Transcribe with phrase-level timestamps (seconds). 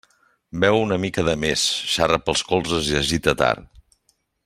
[0.63, 1.65] Beu una mica de més,
[1.97, 3.69] xarra pels colzes i es gita tard.